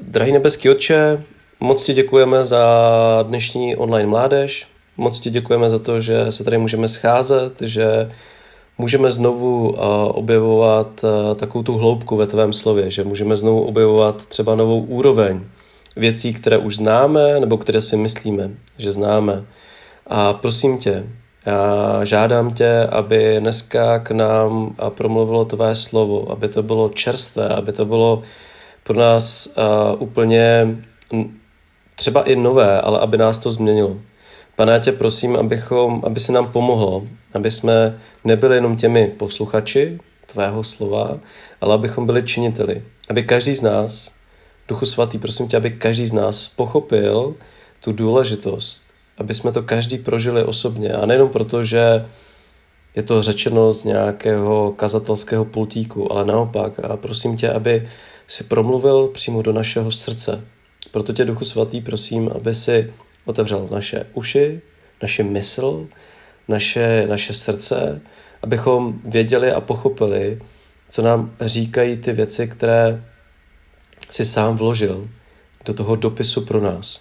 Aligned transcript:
Drahý 0.00 0.32
nebeský 0.32 0.70
otče, 0.70 1.24
moc 1.60 1.84
ti 1.84 1.92
děkujeme 1.92 2.44
za 2.44 2.64
dnešní 3.28 3.76
online 3.76 4.08
mládež, 4.08 4.66
moc 4.96 5.20
ti 5.20 5.30
děkujeme 5.30 5.70
za 5.70 5.78
to, 5.78 6.00
že 6.00 6.32
se 6.32 6.44
tady 6.44 6.58
můžeme 6.58 6.88
scházet, 6.88 7.60
že 7.60 8.10
můžeme 8.78 9.10
znovu 9.10 9.70
uh, 9.70 9.76
objevovat 10.14 11.04
uh, 11.04 11.34
takovou 11.34 11.62
tu 11.62 11.76
hloubku 11.76 12.16
ve 12.16 12.26
tvém 12.26 12.52
slově, 12.52 12.90
že 12.90 13.04
můžeme 13.04 13.36
znovu 13.36 13.62
objevovat 13.62 14.26
třeba 14.26 14.54
novou 14.54 14.80
úroveň 14.80 15.40
věcí, 15.96 16.32
které 16.34 16.58
už 16.58 16.76
známe 16.76 17.40
nebo 17.40 17.56
které 17.58 17.80
si 17.80 17.96
myslíme, 17.96 18.50
že 18.78 18.92
známe. 18.92 19.44
A 20.06 20.32
prosím 20.32 20.78
tě, 20.78 21.04
já 21.46 22.00
žádám 22.04 22.52
tě, 22.54 22.86
aby 22.90 23.36
dneska 23.40 23.98
k 23.98 24.10
nám 24.10 24.74
promluvilo 24.88 25.44
tvé 25.44 25.74
slovo, 25.74 26.30
aby 26.30 26.48
to 26.48 26.62
bylo 26.62 26.88
čerstvé, 26.88 27.48
aby 27.48 27.72
to 27.72 27.84
bylo 27.84 28.22
pro 28.82 28.98
nás 28.98 29.46
uh, 29.46 30.02
úplně 30.02 30.76
třeba 31.96 32.22
i 32.22 32.36
nové, 32.36 32.80
ale 32.80 33.00
aby 33.00 33.18
nás 33.18 33.38
to 33.38 33.50
změnilo. 33.50 33.96
Pane, 34.56 34.72
já 34.72 34.78
tě 34.78 34.92
prosím, 34.92 35.36
abychom, 35.36 36.02
aby 36.06 36.20
se 36.20 36.32
nám 36.32 36.52
pomohlo, 36.52 37.02
aby 37.34 37.50
jsme 37.50 37.98
nebyli 38.24 38.56
jenom 38.56 38.76
těmi 38.76 39.06
posluchači 39.06 39.98
tvého 40.26 40.64
slova, 40.64 41.18
ale 41.60 41.74
abychom 41.74 42.06
byli 42.06 42.22
činiteli. 42.22 42.82
Aby 43.10 43.22
každý 43.22 43.54
z 43.54 43.62
nás, 43.62 44.12
Duchu 44.68 44.86
Svatý, 44.86 45.18
prosím 45.18 45.48
tě, 45.48 45.56
aby 45.56 45.70
každý 45.70 46.06
z 46.06 46.12
nás 46.12 46.48
pochopil 46.48 47.34
tu 47.80 47.92
důležitost, 47.92 48.82
aby 49.18 49.34
jsme 49.34 49.52
to 49.52 49.62
každý 49.62 49.98
prožili 49.98 50.44
osobně. 50.44 50.92
A 50.92 51.06
nejenom 51.06 51.28
proto, 51.28 51.64
že 51.64 52.06
je 52.96 53.02
to 53.02 53.22
řečeno 53.22 53.72
z 53.72 53.84
nějakého 53.84 54.72
kazatelského 54.72 55.44
pultíku, 55.44 56.12
ale 56.12 56.24
naopak. 56.24 56.80
A 56.80 56.96
prosím 56.96 57.36
tě, 57.36 57.50
aby 57.50 57.88
si 58.32 58.44
promluvil 58.44 59.08
přímo 59.08 59.42
do 59.42 59.52
našeho 59.52 59.90
srdce. 59.90 60.44
Proto 60.90 61.12
tě, 61.12 61.24
Duchu 61.24 61.44
Svatý, 61.44 61.80
prosím, 61.80 62.30
aby 62.34 62.54
si 62.54 62.92
otevřel 63.24 63.68
naše 63.70 64.06
uši, 64.14 64.60
naše 65.02 65.22
mysl, 65.22 65.88
naše, 66.48 67.06
naše 67.06 67.32
srdce, 67.32 68.00
abychom 68.42 69.00
věděli 69.04 69.52
a 69.52 69.60
pochopili, 69.60 70.38
co 70.88 71.02
nám 71.02 71.36
říkají 71.40 71.96
ty 71.96 72.12
věci, 72.12 72.48
které 72.48 73.04
si 74.10 74.24
sám 74.24 74.56
vložil 74.56 75.08
do 75.64 75.74
toho 75.74 75.96
dopisu 75.96 76.40
pro 76.40 76.60
nás. 76.60 77.00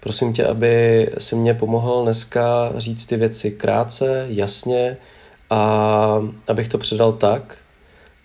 Prosím 0.00 0.32
tě, 0.32 0.46
aby 0.46 1.08
si 1.18 1.36
mě 1.36 1.54
pomohl 1.54 2.02
dneska 2.02 2.72
říct 2.76 3.06
ty 3.06 3.16
věci 3.16 3.50
krátce, 3.50 4.26
jasně 4.28 4.96
a 5.50 6.22
abych 6.46 6.68
to 6.68 6.78
předal 6.78 7.12
tak, 7.12 7.58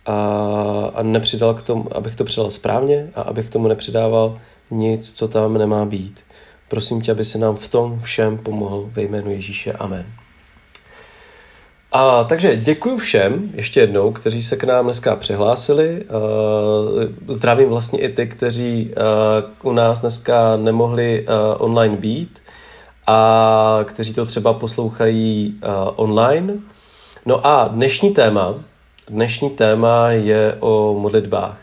a, 0.05 0.91
a 0.95 1.03
nepřidal 1.03 1.53
k 1.53 1.63
tomu, 1.63 1.97
abych 1.97 2.15
to 2.15 2.23
předal 2.23 2.51
správně 2.51 3.09
a 3.15 3.21
abych 3.21 3.49
tomu 3.49 3.67
nepřidával 3.67 4.37
nic, 4.71 5.13
co 5.13 5.27
tam 5.27 5.53
nemá 5.53 5.85
být. 5.85 6.23
Prosím 6.67 7.01
tě, 7.01 7.11
aby 7.11 7.25
se 7.25 7.37
nám 7.37 7.55
v 7.55 7.67
tom 7.67 7.99
všem 7.99 8.37
pomohl 8.37 8.89
ve 8.91 9.01
jménu 9.01 9.31
Ježíše. 9.31 9.73
Amen. 9.73 10.05
A 11.91 12.23
takže 12.23 12.55
děkuji 12.55 12.97
všem 12.97 13.51
ještě 13.53 13.79
jednou, 13.79 14.11
kteří 14.11 14.43
se 14.43 14.57
k 14.57 14.63
nám 14.63 14.85
dneska 14.85 15.15
přihlásili. 15.15 16.05
Zdravím 17.27 17.69
vlastně 17.69 17.99
i 17.99 18.09
ty, 18.09 18.27
kteří 18.27 18.93
u 19.63 19.71
nás 19.71 20.01
dneska 20.01 20.57
nemohli 20.57 21.25
online 21.57 21.97
být 21.97 22.39
a 23.07 23.79
kteří 23.83 24.13
to 24.13 24.25
třeba 24.25 24.53
poslouchají 24.53 25.59
online. 25.95 26.53
No 27.25 27.47
a 27.47 27.67
dnešní 27.67 28.11
téma, 28.11 28.55
dnešní 29.09 29.49
téma 29.49 30.09
je 30.09 30.57
o 30.59 30.93
modlitbách. 30.99 31.59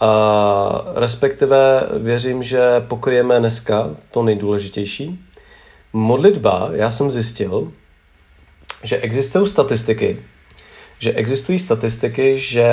A 0.00 0.84
respektive 0.94 1.88
věřím, 1.98 2.42
že 2.42 2.60
pokryjeme 2.80 3.38
dneska 3.38 3.90
to 4.10 4.22
nejdůležitější. 4.22 5.20
Modlitba, 5.92 6.68
já 6.72 6.90
jsem 6.90 7.10
zjistil, 7.10 7.72
že 8.82 8.96
existují 8.96 9.46
statistiky, 9.46 10.22
že 10.98 11.12
existují 11.12 11.58
statistiky, 11.58 12.38
že 12.38 12.68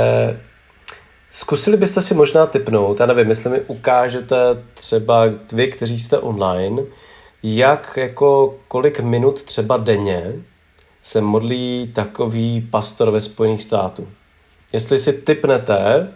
zkusili 1.31 1.77
byste 1.77 2.01
si 2.01 2.13
možná 2.13 2.45
typnout, 2.45 2.99
já 2.99 3.05
nevím, 3.05 3.29
jestli 3.29 3.49
mi 3.49 3.61
ukážete 3.61 4.35
třeba 4.73 5.25
vy, 5.53 5.67
kteří 5.67 5.97
jste 5.97 6.17
online, 6.17 6.81
jak 7.43 7.97
jako 8.01 8.55
kolik 8.67 8.99
minut 8.99 9.43
třeba 9.43 9.77
denně 9.77 10.33
se 11.03 11.21
modlí 11.21 11.91
takový 11.95 12.67
pastor 12.71 13.11
ve 13.11 13.21
Spojených 13.21 13.61
států. 13.61 14.07
Jestli 14.73 14.97
si 14.97 15.13
typnete, 15.13 16.11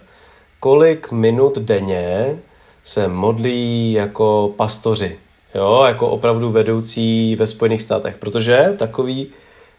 kolik 0.59 1.11
minut 1.11 1.57
denně 1.57 2.39
se 2.83 3.07
modlí 3.07 3.93
jako 3.93 4.53
pastoři, 4.55 5.19
jo, 5.55 5.83
jako 5.87 6.09
opravdu 6.09 6.51
vedoucí 6.51 7.35
ve 7.35 7.47
Spojených 7.47 7.81
státech, 7.81 8.17
protože 8.17 8.73
takový 8.77 9.31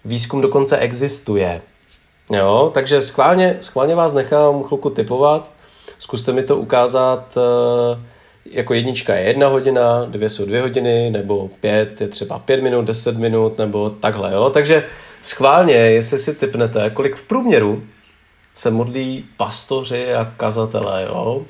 výzkum 0.05 0.41
dokonce 0.41 0.79
existuje. 0.79 1.63
Jo, 2.31 2.71
takže 2.75 3.01
schválně, 3.01 3.57
schválně 3.61 3.95
vás 3.95 4.15
nechám 4.15 4.63
chvilku 4.63 4.91
typovat, 4.91 5.53
zkuste 5.99 6.33
mi 6.33 6.43
to 6.43 6.57
ukázat, 6.57 7.35
eh, 7.37 8.03
jako 8.51 8.75
jednička 8.75 9.15
je 9.15 9.23
jedna 9.23 9.49
hodina, 9.49 10.05
dvě 10.05 10.29
jsou 10.29 10.45
dvě 10.47 10.61
hodiny, 10.61 11.11
nebo 11.11 11.51
pět 11.61 12.01
je 12.01 12.09
třeba 12.09 12.39
pět 12.39 12.63
minut, 12.63 12.85
deset 12.85 13.19
minut, 13.19 13.59
nebo 13.59 13.91
takhle, 13.91 14.33
jo. 14.33 14.51
Takže 14.51 14.85
schválně, 15.23 15.75
jestli 15.75 16.19
si 16.19 16.35
typnete, 16.35 16.91
kolik 16.91 17.17
v 17.17 17.27
průměru 17.27 17.83
se 18.55 18.71
modlí 18.71 19.25
pastoři 19.37 20.15
a 20.15 20.33
kazatelé, 20.37 21.03
jo? 21.03 21.47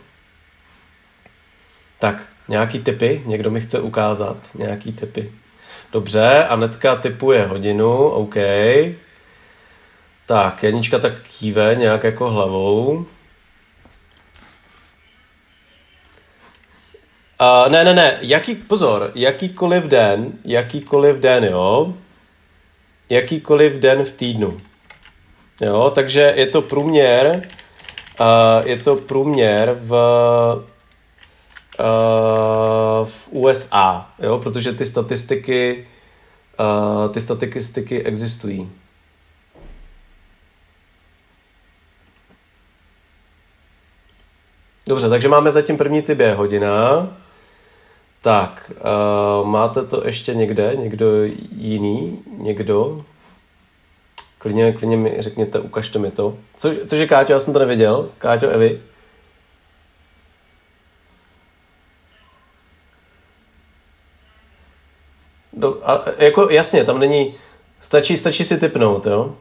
Tak, 1.99 2.27
nějaký 2.49 2.79
typy, 2.79 3.23
někdo 3.27 3.51
mi 3.51 3.61
chce 3.61 3.81
ukázat, 3.81 4.37
nějaký 4.55 4.93
typy. 4.93 5.33
Dobře, 5.93 6.45
Anetka 6.49 6.97
typuje 6.97 7.47
hodinu, 7.47 8.09
OK. 8.09 8.35
Tak, 10.27 10.63
Janička 10.63 10.99
tak 10.99 11.13
kýve 11.39 11.75
nějak 11.75 12.05
jako 12.05 12.31
hlavou. 12.31 13.07
Uh, 17.41 17.69
ne, 17.73 17.85
ne, 17.85 17.95
ne, 17.95 18.19
jaký, 18.21 18.55
pozor, 18.55 19.13
jakýkoliv 19.15 19.85
den, 19.85 20.33
jakýkoliv 20.45 21.17
den, 21.17 21.45
jo, 21.45 21.95
jakýkoliv 23.11 23.73
den 23.73 24.05
v 24.05 24.11
týdnu. 24.11 24.61
Jo, 25.61 25.93
takže 25.95 26.33
je 26.37 26.47
to 26.47 26.63
průměr, 26.63 27.49
uh, 28.21 28.67
je 28.69 28.77
to 28.77 28.97
průměr 28.97 29.77
v, 29.81 29.93
uh, 31.81 33.07
v 33.07 33.29
USA, 33.31 34.11
jo, 34.19 34.39
protože 34.39 34.73
ty 34.73 34.87
statistiky, 34.87 35.89
uh, 36.61 37.13
ty 37.13 37.21
statistiky 37.21 38.03
existují. 38.03 38.73
Dobře, 44.87 45.09
takže 45.09 45.29
máme 45.29 45.51
zatím 45.51 45.77
první 45.77 46.03
tybě 46.03 46.35
hodina. 46.35 47.09
Tak, 48.21 48.73
uh, 49.41 49.47
máte 49.47 49.85
to 49.85 50.07
ještě 50.07 50.35
někde? 50.35 50.77
Někdo 50.77 51.25
jiný? 51.53 52.23
Někdo? 52.39 52.99
Klidně, 54.39 54.73
klidně 54.73 54.97
mi 54.97 55.17
řekněte, 55.19 55.59
ukažte 55.59 55.99
mi 55.99 56.11
to. 56.11 56.39
Co, 56.57 56.71
cože 56.87 57.07
Káťo, 57.07 57.33
já 57.33 57.41
jsem 57.41 57.53
to 57.53 57.59
neviděl. 57.59 58.11
Káťo, 58.19 58.49
Evi. 58.49 58.81
Do, 65.53 65.91
a, 65.91 66.05
jako 66.19 66.51
jasně, 66.51 66.85
tam 66.85 66.99
není, 66.99 67.35
stačí, 67.81 68.17
stačí 68.17 68.45
si 68.45 68.61
typnout, 68.61 69.07
jo? 69.07 69.35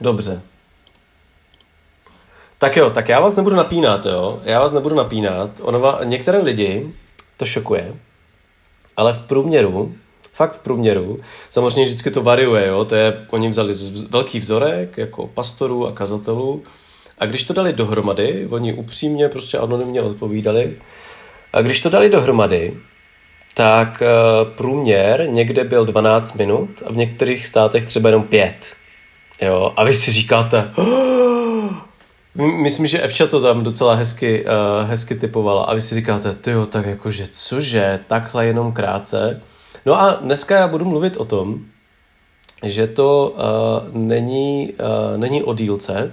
Dobře. 0.00 0.42
Tak 2.58 2.76
jo, 2.76 2.90
tak 2.90 3.08
já 3.08 3.20
vás 3.20 3.36
nebudu 3.36 3.56
napínat, 3.56 4.06
jo? 4.06 4.40
Já 4.44 4.60
vás 4.60 4.72
nebudu 4.72 4.94
napínat. 4.94 5.50
Ono, 5.62 5.98
některé 6.04 6.38
lidi 6.38 6.94
to 7.38 7.44
šokuje, 7.44 7.94
ale 8.96 9.12
v 9.12 9.20
průměru 9.20 9.94
fakt 10.38 10.52
v 10.52 10.58
průměru. 10.58 11.20
Samozřejmě 11.50 11.84
vždycky 11.84 12.10
to 12.10 12.22
variuje, 12.22 12.66
jo? 12.66 12.84
to 12.84 12.94
je, 12.94 13.26
oni 13.30 13.48
vzali 13.48 13.72
velký 14.10 14.38
vzorek 14.38 14.98
jako 14.98 15.26
pastorů 15.26 15.86
a 15.86 15.92
kazatelů 15.92 16.62
a 17.18 17.26
když 17.26 17.44
to 17.44 17.52
dali 17.52 17.72
dohromady, 17.72 18.46
oni 18.50 18.72
upřímně 18.72 19.28
prostě 19.28 19.58
anonymně 19.58 20.02
odpovídali, 20.02 20.76
a 21.52 21.62
když 21.62 21.80
to 21.80 21.90
dali 21.90 22.08
dohromady, 22.08 22.76
tak 23.54 24.02
uh, 24.02 24.54
průměr 24.54 25.28
někde 25.30 25.64
byl 25.64 25.84
12 25.84 26.34
minut 26.34 26.70
a 26.86 26.92
v 26.92 26.96
některých 26.96 27.46
státech 27.46 27.86
třeba 27.86 28.08
jenom 28.08 28.22
5. 28.22 28.54
Jo, 29.40 29.72
a 29.76 29.84
vy 29.84 29.94
si 29.94 30.12
říkáte, 30.12 30.70
oh! 30.76 31.17
Myslím, 32.46 32.86
že 32.86 33.00
Evča 33.00 33.26
to 33.26 33.40
tam 33.40 33.64
docela 33.64 33.94
hezky, 33.94 34.44
uh, 34.44 34.88
hezky 34.88 35.14
typovala 35.14 35.64
a 35.64 35.74
vy 35.74 35.80
si 35.80 35.94
říkáte, 35.94 36.34
ty 36.34 36.50
jo, 36.50 36.66
tak 36.66 36.86
jakože 36.86 37.26
cože, 37.30 38.00
takhle 38.06 38.46
jenom 38.46 38.72
krátce. 38.72 39.40
No 39.86 40.00
a 40.00 40.10
dneska 40.10 40.56
já 40.56 40.68
budu 40.68 40.84
mluvit 40.84 41.16
o 41.16 41.24
tom, 41.24 41.58
že 42.62 42.86
to 42.86 43.34
uh, 43.34 43.96
není, 43.96 44.72
uh, 44.72 45.18
není 45.20 45.42
o 45.42 45.54
dílce, 45.54 46.12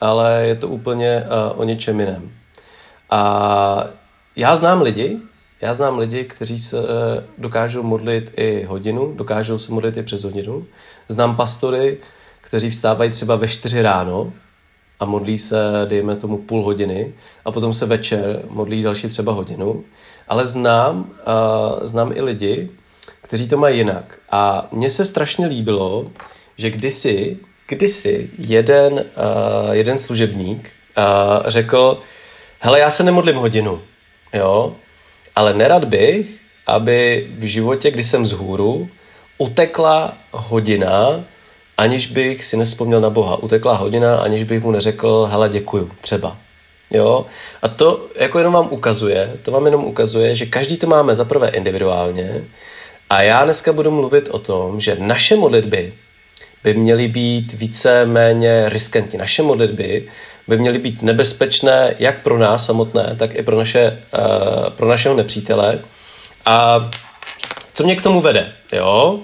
ale 0.00 0.46
je 0.46 0.54
to 0.54 0.68
úplně 0.68 1.24
uh, 1.24 1.60
o 1.60 1.64
něčem 1.64 2.00
jiném. 2.00 2.30
A 3.10 3.84
já 4.36 4.56
znám 4.56 4.82
lidi, 4.82 5.18
já 5.60 5.74
znám 5.74 5.98
lidi, 5.98 6.24
kteří 6.24 6.58
se 6.58 6.76
dokážou 7.38 7.82
modlit 7.82 8.32
i 8.36 8.64
hodinu, 8.64 9.12
dokážou 9.16 9.58
se 9.58 9.72
modlit 9.72 9.96
i 9.96 10.02
přes 10.02 10.24
hodinu. 10.24 10.66
Znám 11.08 11.36
pastory, 11.36 11.98
kteří 12.40 12.70
vstávají 12.70 13.10
třeba 13.10 13.36
ve 13.36 13.48
čtyři 13.48 13.82
ráno 13.82 14.32
a 15.00 15.04
modlí 15.04 15.38
se, 15.38 15.56
dejme 15.84 16.16
tomu, 16.16 16.38
půl 16.38 16.64
hodiny 16.64 17.14
a 17.44 17.50
potom 17.50 17.74
se 17.74 17.86
večer 17.86 18.42
modlí 18.48 18.82
další 18.82 19.08
třeba 19.08 19.32
hodinu. 19.32 19.84
Ale 20.28 20.46
znám, 20.46 20.98
uh, 20.98 21.86
znám 21.86 22.12
i 22.12 22.20
lidi, 22.20 22.70
kteří 23.22 23.48
to 23.48 23.56
mají 23.56 23.78
jinak. 23.78 24.18
A 24.30 24.68
mně 24.72 24.90
se 24.90 25.04
strašně 25.04 25.46
líbilo, 25.46 26.10
že 26.56 26.70
kdysi, 26.70 27.38
kdysi 27.68 28.30
jeden, 28.38 28.92
uh, 28.92 29.70
jeden 29.70 29.98
služebník 29.98 30.70
uh, 30.98 31.50
řekl, 31.50 32.00
hele, 32.58 32.78
já 32.78 32.90
se 32.90 33.02
nemodlím 33.02 33.36
hodinu, 33.36 33.82
jo, 34.32 34.76
ale 35.36 35.54
nerad 35.54 35.84
bych, 35.84 36.40
aby 36.66 37.28
v 37.38 37.44
životě, 37.44 37.90
kdy 37.90 38.04
jsem 38.04 38.22
vzhůru, 38.22 38.88
utekla 39.38 40.14
hodina, 40.30 41.24
aniž 41.78 42.06
bych 42.06 42.44
si 42.44 42.56
nespomněl 42.56 43.00
na 43.00 43.10
Boha. 43.10 43.36
Utekla 43.36 43.76
hodina, 43.76 44.18
aniž 44.18 44.44
bych 44.44 44.62
mu 44.62 44.70
neřekl, 44.70 45.28
hele, 45.30 45.48
děkuju, 45.48 45.90
třeba. 46.00 46.36
Jo? 46.90 47.26
A 47.62 47.68
to 47.68 48.06
jako 48.16 48.38
jenom 48.38 48.52
vám 48.52 48.68
ukazuje, 48.70 49.32
to 49.42 49.50
vám 49.50 49.64
jenom 49.64 49.84
ukazuje, 49.84 50.34
že 50.34 50.46
každý 50.46 50.76
to 50.76 50.86
máme 50.86 51.16
zaprvé 51.16 51.48
individuálně 51.48 52.44
a 53.10 53.22
já 53.22 53.44
dneska 53.44 53.72
budu 53.72 53.90
mluvit 53.90 54.28
o 54.28 54.38
tom, 54.38 54.80
že 54.80 54.96
naše 54.98 55.36
modlitby 55.36 55.92
by 56.64 56.74
měly 56.74 57.08
být 57.08 57.52
více 57.52 58.06
méně 58.06 58.68
riskantní. 58.68 59.18
Naše 59.18 59.42
modlitby 59.42 60.08
by 60.48 60.56
měly 60.56 60.78
být 60.78 61.02
nebezpečné 61.02 61.94
jak 61.98 62.22
pro 62.22 62.38
nás 62.38 62.66
samotné, 62.66 63.16
tak 63.18 63.34
i 63.34 63.42
pro, 63.42 63.58
naše, 63.58 64.02
uh, 64.18 64.70
pro 64.70 64.88
našeho 64.88 65.16
nepřítele. 65.16 65.78
A 66.46 66.90
co 67.74 67.84
mě 67.84 67.96
k 67.96 68.02
tomu 68.02 68.20
vede? 68.20 68.52
Jo? 68.72 69.20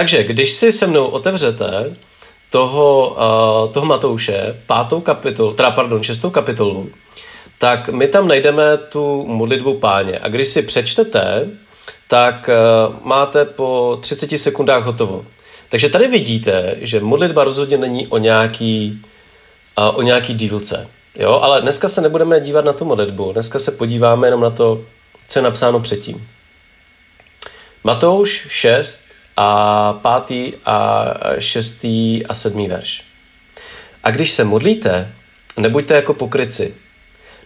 Takže 0.00 0.24
když 0.24 0.50
si 0.50 0.72
se 0.72 0.86
mnou 0.86 1.06
otevřete 1.06 1.92
toho, 2.50 3.08
uh, 3.10 3.72
toho 3.72 3.86
Matouše, 3.86 4.62
pátou 4.66 5.00
kapitolu, 5.00 5.52
teda 5.54 5.70
pardon, 5.70 6.02
šestou 6.02 6.30
kapitolu, 6.30 6.90
tak 7.58 7.88
my 7.88 8.08
tam 8.08 8.28
najdeme 8.28 8.78
tu 8.78 9.26
modlitbu 9.26 9.78
páně. 9.78 10.18
A 10.18 10.28
když 10.28 10.48
si 10.48 10.62
přečtete, 10.62 11.48
tak 12.08 12.48
uh, 12.48 12.96
máte 13.02 13.44
po 13.44 13.98
30 14.02 14.38
sekundách 14.38 14.84
hotovo. 14.84 15.24
Takže 15.68 15.88
tady 15.88 16.08
vidíte, 16.08 16.76
že 16.80 17.00
modlitba 17.00 17.44
rozhodně 17.44 17.76
není 17.76 18.06
o 18.06 18.18
nějaký, 18.18 19.02
uh, 19.78 19.98
o 19.98 20.02
nějaký 20.02 20.34
dílce. 20.34 20.88
Jo? 21.14 21.32
Ale 21.42 21.62
dneska 21.62 21.88
se 21.88 22.00
nebudeme 22.00 22.40
dívat 22.40 22.64
na 22.64 22.72
tu 22.72 22.84
modlitbu, 22.84 23.32
dneska 23.32 23.58
se 23.58 23.72
podíváme 23.72 24.26
jenom 24.26 24.40
na 24.40 24.50
to, 24.50 24.80
co 25.28 25.38
je 25.38 25.42
napsáno 25.42 25.80
předtím. 25.80 26.28
Matouš 27.84 28.46
6, 28.48 29.09
a 29.42 29.92
pátý 29.92 30.52
a 30.64 31.04
šestý 31.38 32.26
a 32.26 32.34
sedmý 32.34 32.68
verš. 32.68 33.02
A 34.04 34.10
když 34.10 34.30
se 34.30 34.44
modlíte, 34.44 35.12
nebuďte 35.56 35.94
jako 35.94 36.14
pokryci, 36.14 36.74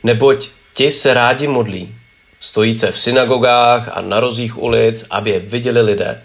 neboť 0.02 0.48
ti 0.74 0.90
se 0.90 1.14
rádi 1.14 1.46
modlí, 1.46 1.94
stojíce 2.40 2.92
v 2.92 2.98
synagogách 2.98 3.88
a 3.92 4.00
na 4.00 4.20
rozích 4.20 4.58
ulic, 4.58 5.06
aby 5.10 5.30
je 5.30 5.38
viděli 5.38 5.80
lidé. 5.80 6.22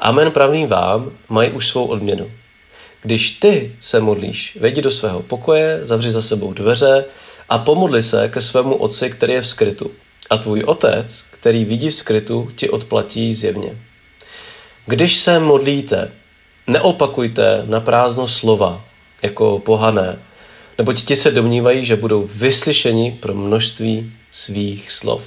Amen 0.00 0.30
pravím 0.30 0.66
vám, 0.66 1.10
mají 1.28 1.50
už 1.50 1.68
svou 1.68 1.86
odměnu. 1.86 2.30
Když 3.02 3.30
ty 3.30 3.76
se 3.80 4.00
modlíš, 4.00 4.58
vejdi 4.60 4.82
do 4.82 4.90
svého 4.90 5.22
pokoje, 5.22 5.78
zavři 5.82 6.12
za 6.12 6.22
sebou 6.22 6.52
dveře 6.52 7.04
a 7.48 7.58
pomodli 7.58 8.02
se 8.02 8.28
ke 8.28 8.40
svému 8.40 8.74
otci, 8.74 9.10
který 9.10 9.32
je 9.32 9.40
v 9.40 9.48
skrytu. 9.48 9.90
A 10.30 10.36
tvůj 10.36 10.62
otec, 10.66 11.26
který 11.30 11.64
vidí 11.64 11.90
v 11.90 11.94
skrytu, 11.94 12.50
ti 12.56 12.70
odplatí 12.70 13.34
zjevně. 13.34 13.91
Když 14.86 15.16
se 15.16 15.38
modlíte, 15.38 16.10
neopakujte 16.66 17.62
na 17.66 17.80
prázdno 17.80 18.28
slova, 18.28 18.84
jako 19.22 19.58
pohané, 19.58 20.18
neboť 20.78 21.04
ti 21.04 21.16
se 21.16 21.30
domnívají, 21.30 21.84
že 21.84 21.96
budou 21.96 22.28
vyslyšeni 22.34 23.18
pro 23.20 23.34
množství 23.34 24.12
svých 24.30 24.92
slov. 24.92 25.22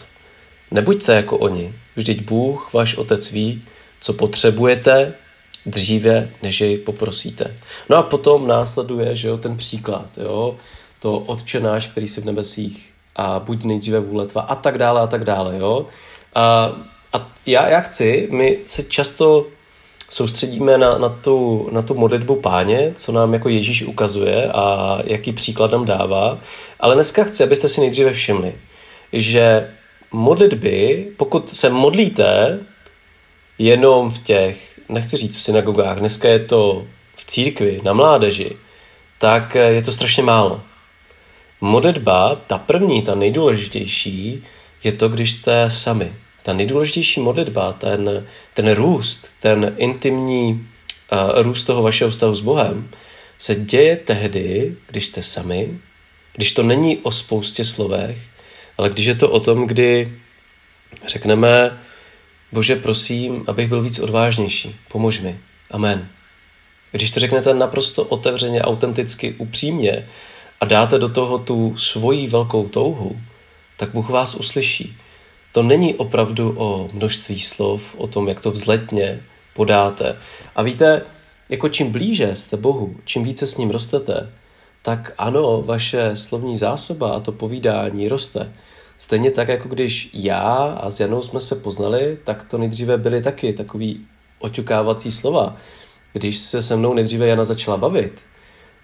Nebuďte 0.71 1.15
jako 1.15 1.37
oni, 1.37 1.73
vždyť 1.95 2.21
Bůh, 2.21 2.73
váš 2.73 2.95
otec 2.95 3.31
ví, 3.31 3.63
co 4.01 4.13
potřebujete 4.13 5.13
dříve, 5.65 6.29
než 6.43 6.61
jej 6.61 6.77
poprosíte. 6.77 7.57
No 7.89 7.97
a 7.97 8.03
potom 8.03 8.47
následuje, 8.47 9.15
že 9.15 9.27
jo, 9.27 9.37
ten 9.37 9.57
příklad, 9.57 10.17
jo, 10.17 10.55
to 10.99 11.17
odčenáš, 11.17 11.87
který 11.87 12.07
si 12.07 12.21
v 12.21 12.25
nebesích 12.25 12.93
a 13.15 13.39
buď 13.39 13.63
nejdříve 13.63 13.99
vůle 13.99 14.25
tvá 14.25 14.41
a 14.41 14.55
tak 14.55 14.77
dále 14.77 15.01
a 15.01 15.07
tak 15.07 15.23
dále, 15.23 15.57
jo. 15.57 15.85
A 16.35 16.71
a 17.15 17.27
já, 17.45 17.69
já 17.69 17.79
chci, 17.79 18.27
my 18.31 18.57
se 18.65 18.83
často 18.83 19.47
soustředíme 20.09 20.77
na, 20.77 20.97
na, 20.97 21.09
tu, 21.09 21.69
na 21.71 21.81
tu 21.81 21.93
modlitbu 21.93 22.35
páně, 22.35 22.91
co 22.95 23.11
nám 23.11 23.33
jako 23.33 23.49
Ježíš 23.49 23.83
ukazuje 23.83 24.51
a 24.51 24.97
jaký 25.03 25.33
příklad 25.33 25.71
nám 25.71 25.85
dává, 25.85 26.39
ale 26.79 26.95
dneska 26.95 27.23
chci, 27.23 27.43
abyste 27.43 27.69
si 27.69 27.81
nejdříve 27.81 28.13
všimli, 28.13 28.55
že 29.13 29.71
modlitby, 30.11 31.07
pokud 31.17 31.57
se 31.57 31.69
modlíte 31.69 32.59
jenom 33.57 34.09
v 34.09 34.23
těch, 34.23 34.79
nechci 34.89 35.17
říct 35.17 35.37
v 35.37 35.43
synagogách, 35.43 35.99
dneska 35.99 36.29
je 36.29 36.39
to 36.39 36.85
v 37.15 37.25
církvi, 37.25 37.81
na 37.83 37.93
mládeži, 37.93 38.57
tak 39.19 39.55
je 39.55 39.81
to 39.81 39.91
strašně 39.91 40.23
málo. 40.23 40.61
Modlitba, 41.61 42.35
ta 42.47 42.57
první, 42.57 43.01
ta 43.01 43.15
nejdůležitější, 43.15 44.43
je 44.83 44.91
to, 44.91 45.09
když 45.09 45.33
jste 45.33 45.69
sami 45.69 46.13
ta 46.45 46.53
nejdůležitější 46.53 47.19
modlitba, 47.19 47.73
ten, 47.73 48.27
ten 48.53 48.71
růst, 48.71 49.27
ten 49.39 49.73
intimní 49.77 50.67
uh, 51.11 51.41
růst 51.41 51.63
toho 51.63 51.81
vašeho 51.81 52.11
vztahu 52.11 52.35
s 52.35 52.41
Bohem, 52.41 52.89
se 53.37 53.55
děje 53.55 53.95
tehdy, 53.95 54.75
když 54.87 55.05
jste 55.05 55.23
sami, 55.23 55.79
když 56.33 56.53
to 56.53 56.63
není 56.63 56.97
o 56.97 57.11
spoustě 57.11 57.65
slovech, 57.65 58.17
ale 58.77 58.89
když 58.89 59.05
je 59.05 59.15
to 59.15 59.29
o 59.29 59.39
tom, 59.39 59.67
kdy 59.67 60.13
řekneme, 61.07 61.79
Bože, 62.51 62.75
prosím, 62.75 63.43
abych 63.47 63.67
byl 63.67 63.81
víc 63.81 63.99
odvážnější, 63.99 64.75
pomož 64.87 65.19
mi. 65.21 65.39
Amen. 65.71 66.07
Když 66.91 67.11
to 67.11 67.19
řeknete 67.19 67.53
naprosto 67.53 68.03
otevřeně, 68.03 68.61
autenticky, 68.61 69.35
upřímně 69.37 70.07
a 70.61 70.65
dáte 70.65 70.99
do 70.99 71.09
toho 71.09 71.39
tu 71.39 71.77
svoji 71.77 72.27
velkou 72.27 72.67
touhu, 72.67 73.19
tak 73.77 73.89
Bůh 73.91 74.09
vás 74.09 74.35
uslyší 74.35 74.97
to 75.55 75.63
není 75.63 75.95
opravdu 75.95 76.55
o 76.57 76.89
množství 76.93 77.39
slov, 77.39 77.81
o 77.97 78.07
tom, 78.07 78.27
jak 78.27 78.39
to 78.39 78.51
vzletně 78.51 79.23
podáte. 79.53 80.17
A 80.55 80.63
víte, 80.63 81.01
jako 81.49 81.69
čím 81.69 81.91
blíže 81.91 82.35
jste 82.35 82.57
Bohu, 82.57 82.95
čím 83.05 83.23
více 83.23 83.47
s 83.47 83.57
ním 83.57 83.69
rostete, 83.69 84.31
tak 84.81 85.13
ano, 85.17 85.61
vaše 85.61 86.15
slovní 86.15 86.57
zásoba 86.57 87.11
a 87.11 87.19
to 87.19 87.31
povídání 87.31 88.07
roste. 88.07 88.53
Stejně 88.97 89.31
tak, 89.31 89.47
jako 89.47 89.69
když 89.69 90.09
já 90.13 90.77
a 90.81 90.89
s 90.89 90.99
Janou 90.99 91.21
jsme 91.21 91.39
se 91.39 91.55
poznali, 91.55 92.17
tak 92.23 92.43
to 92.43 92.57
nejdříve 92.57 92.97
byly 92.97 93.21
taky 93.21 93.53
takový 93.53 94.05
oťukávací 94.39 95.11
slova. 95.11 95.57
Když 96.13 96.37
se 96.37 96.61
se 96.61 96.75
mnou 96.75 96.93
nejdříve 96.93 97.27
Jana 97.27 97.43
začala 97.43 97.77
bavit, 97.77 98.21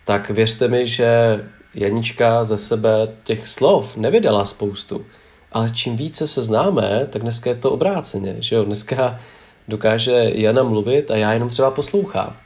tak 0.05 0.29
věřte 0.29 0.67
mi, 0.67 0.87
že 0.87 1.39
Janička 1.75 2.43
ze 2.43 2.57
sebe 2.57 3.07
těch 3.23 3.47
slov 3.47 3.97
nevydala 3.97 4.45
spoustu 4.45 5.05
ale 5.51 5.69
čím 5.69 5.97
více 5.97 6.27
se 6.27 6.43
známe, 6.43 7.07
tak 7.09 7.21
dneska 7.21 7.49
je 7.49 7.55
to 7.55 7.71
obráceně, 7.71 8.35
že 8.39 8.55
jo? 8.55 8.63
Dneska 8.63 9.19
dokáže 9.67 10.31
Jana 10.33 10.63
mluvit 10.63 11.11
a 11.11 11.15
já 11.15 11.33
jenom 11.33 11.49
třeba 11.49 11.71
poslouchám. 11.71 12.37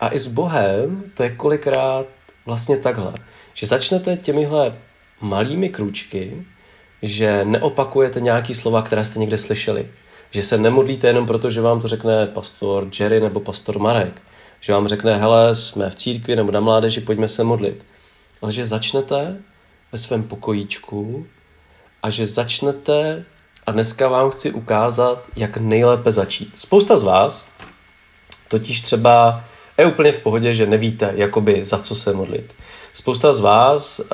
A 0.00 0.14
i 0.14 0.18
s 0.18 0.26
Bohem 0.26 1.04
to 1.14 1.22
je 1.22 1.30
kolikrát 1.30 2.06
vlastně 2.46 2.76
takhle, 2.76 3.14
že 3.54 3.66
začnete 3.66 4.16
těmihle 4.16 4.78
malými 5.20 5.68
kručky, 5.68 6.46
že 7.02 7.44
neopakujete 7.44 8.20
nějaký 8.20 8.54
slova, 8.54 8.82
které 8.82 9.04
jste 9.04 9.20
někde 9.20 9.38
slyšeli. 9.38 9.90
Že 10.30 10.42
se 10.42 10.58
nemodlíte 10.58 11.06
jenom 11.06 11.26
proto, 11.26 11.50
že 11.50 11.60
vám 11.60 11.80
to 11.80 11.88
řekne 11.88 12.26
pastor 12.26 12.88
Jerry 13.00 13.20
nebo 13.20 13.40
pastor 13.40 13.78
Marek. 13.78 14.22
Že 14.60 14.72
vám 14.72 14.88
řekne, 14.88 15.16
hele, 15.16 15.54
jsme 15.54 15.90
v 15.90 15.94
církvi 15.94 16.36
nebo 16.36 16.52
na 16.52 16.60
mládeži, 16.60 17.00
pojďme 17.00 17.28
se 17.28 17.44
modlit. 17.44 17.84
Ale 18.42 18.52
že 18.52 18.66
začnete 18.66 19.36
ve 19.92 19.98
svém 19.98 20.22
pokojíčku 20.22 21.26
a 22.02 22.10
že 22.10 22.26
začnete, 22.26 23.24
a 23.66 23.72
dneska 23.72 24.08
vám 24.08 24.30
chci 24.30 24.52
ukázat, 24.52 25.24
jak 25.36 25.56
nejlépe 25.56 26.10
začít. 26.10 26.50
Spousta 26.54 26.96
z 26.96 27.02
vás 27.02 27.44
totiž 28.48 28.80
třeba 28.80 29.44
je 29.78 29.86
úplně 29.86 30.12
v 30.12 30.18
pohodě, 30.18 30.54
že 30.54 30.66
nevíte, 30.66 31.12
jakoby 31.14 31.66
za 31.66 31.78
co 31.78 31.94
se 31.94 32.12
modlit. 32.12 32.54
Spousta 32.94 33.32
z 33.32 33.40
vás 33.40 34.00
uh, 34.00 34.06